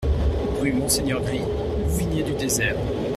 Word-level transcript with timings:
Rue 0.59 0.73
Monseigneur 0.73 1.21
Gry, 1.21 1.41
Louvigné-du-Désert 1.83 2.75